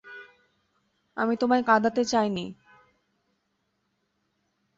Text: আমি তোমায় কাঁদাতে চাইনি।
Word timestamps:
আমি 1.17 1.33
তোমায় 1.35 1.63
কাঁদাতে 1.63 2.01
চাইনি। 2.05 2.45